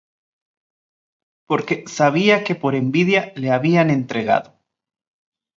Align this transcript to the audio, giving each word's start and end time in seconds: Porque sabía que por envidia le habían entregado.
Porque 1.49 1.75
sabía 1.97 2.35
que 2.45 2.55
por 2.61 2.73
envidia 2.81 3.21
le 3.35 3.51
habían 3.51 3.91
entregado. 3.91 4.57